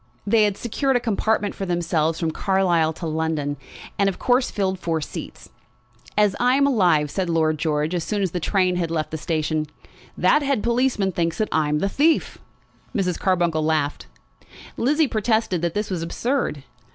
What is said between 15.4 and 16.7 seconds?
that this was absurd.